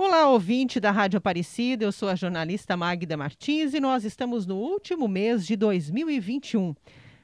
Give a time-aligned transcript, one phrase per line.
[0.00, 4.54] Olá, ouvinte da Rádio Aparecida, eu sou a jornalista Magda Martins e nós estamos no
[4.54, 6.72] último mês de 2021.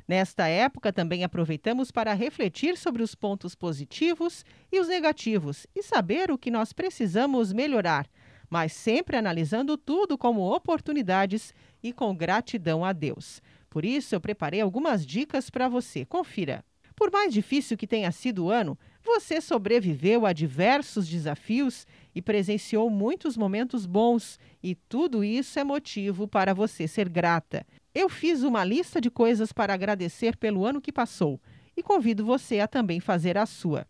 [0.09, 6.33] Nesta época, também aproveitamos para refletir sobre os pontos positivos e os negativos e saber
[6.33, 8.09] o que nós precisamos melhorar,
[8.51, 13.41] mas sempre analisando tudo como oportunidades e com gratidão a Deus.
[13.71, 16.05] Por isso, eu preparei algumas dicas para você.
[16.05, 16.65] Confira.
[16.97, 22.89] Por mais difícil que tenha sido o ano, você sobreviveu a diversos desafios e presenciou
[22.89, 27.67] muitos momentos bons, e tudo isso é motivo para você ser grata.
[27.95, 31.39] Eu fiz uma lista de coisas para agradecer pelo ano que passou
[31.77, 33.87] e convido você a também fazer a sua.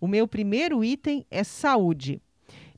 [0.00, 2.20] O meu primeiro item é saúde.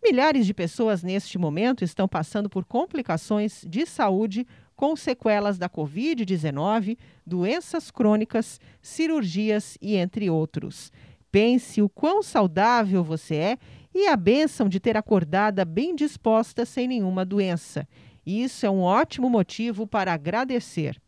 [0.03, 6.99] Milhares de pessoas neste momento estão passando por complicações de saúde com sequelas da Covid-19,
[7.27, 10.93] doenças crônicas, cirurgias e entre outros.
[11.37, 13.59] Pense o quão saudável você é
[13.95, 17.87] e a bênção de ter acordada bem disposta sem nenhuma doença.
[18.25, 20.99] Isso é um ótimo motivo para agradecer.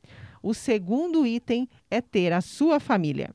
[0.43, 3.35] O segundo item é ter a sua família.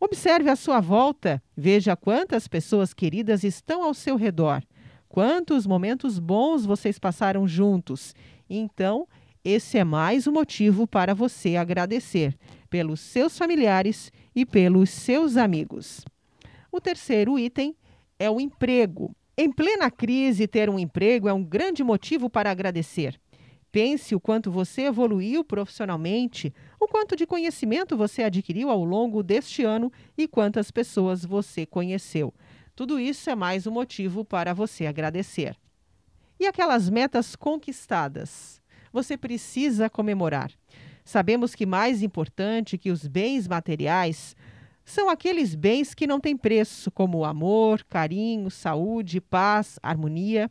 [0.00, 4.64] Observe a sua volta, veja quantas pessoas queridas estão ao seu redor,
[5.08, 8.16] quantos momentos bons vocês passaram juntos.
[8.50, 9.06] Então,
[9.44, 12.36] esse é mais um motivo para você agradecer
[12.68, 16.04] pelos seus familiares e pelos seus amigos.
[16.76, 17.74] O terceiro item
[18.18, 19.16] é o emprego.
[19.34, 23.18] Em plena crise, ter um emprego é um grande motivo para agradecer.
[23.72, 29.62] Pense o quanto você evoluiu profissionalmente, o quanto de conhecimento você adquiriu ao longo deste
[29.62, 32.34] ano e quantas pessoas você conheceu.
[32.74, 35.56] Tudo isso é mais um motivo para você agradecer.
[36.38, 38.60] E aquelas metas conquistadas?
[38.96, 40.50] você precisa comemorar.
[41.04, 44.34] Sabemos que mais importante que os bens materiais
[44.86, 50.48] são aqueles bens que não têm preço, como amor, carinho, saúde, paz, harmonia.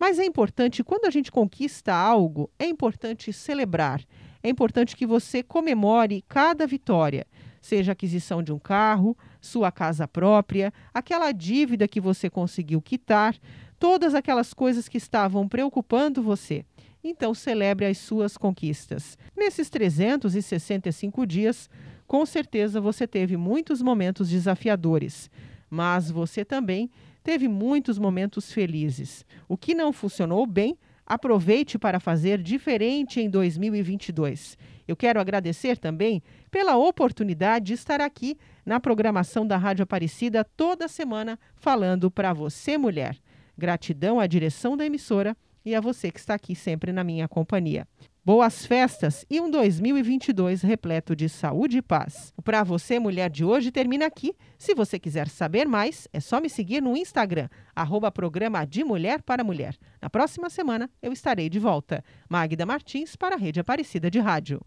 [0.00, 4.02] Mas é importante, quando a gente conquista algo, é importante celebrar.
[4.42, 7.26] É importante que você comemore cada vitória,
[7.60, 13.36] seja a aquisição de um carro, sua casa própria, aquela dívida que você conseguiu quitar,
[13.78, 16.64] todas aquelas coisas que estavam preocupando você.
[17.04, 19.18] Então, celebre as suas conquistas.
[19.36, 21.68] Nesses 365 dias,
[22.08, 25.30] com certeza você teve muitos momentos desafiadores,
[25.68, 26.90] mas você também
[27.22, 29.26] teve muitos momentos felizes.
[29.46, 34.56] O que não funcionou bem, aproveite para fazer diferente em 2022.
[34.88, 40.88] Eu quero agradecer também pela oportunidade de estar aqui na programação da Rádio Aparecida toda
[40.88, 43.18] semana falando para você, mulher.
[43.56, 45.36] Gratidão à direção da emissora
[45.68, 47.86] e a você que está aqui sempre na minha companhia.
[48.24, 52.32] Boas festas e um 2022 repleto de saúde e paz.
[52.42, 54.34] Para você, mulher de hoje, termina aqui.
[54.58, 59.22] Se você quiser saber mais, é só me seguir no Instagram, arroba programa de Mulher
[59.22, 59.76] para Mulher.
[60.00, 62.02] Na próxima semana eu estarei de volta.
[62.28, 64.60] Magda Martins para a Rede Aparecida de Rádio.